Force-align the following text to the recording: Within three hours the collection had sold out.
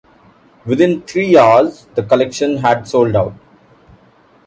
Within 0.65 1.03
three 1.03 1.37
hours 1.37 1.85
the 1.93 2.01
collection 2.01 2.57
had 2.57 2.87
sold 2.87 3.15
out. 3.15 3.35